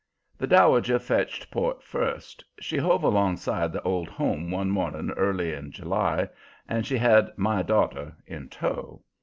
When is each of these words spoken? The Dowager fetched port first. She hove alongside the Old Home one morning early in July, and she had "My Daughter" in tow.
The 0.39 0.47
Dowager 0.47 0.97
fetched 0.97 1.51
port 1.51 1.83
first. 1.83 2.43
She 2.59 2.75
hove 2.77 3.03
alongside 3.03 3.71
the 3.71 3.83
Old 3.83 4.09
Home 4.09 4.49
one 4.49 4.71
morning 4.71 5.11
early 5.15 5.53
in 5.53 5.71
July, 5.71 6.27
and 6.67 6.87
she 6.87 6.97
had 6.97 7.29
"My 7.37 7.61
Daughter" 7.61 8.15
in 8.25 8.49
tow. 8.49 9.03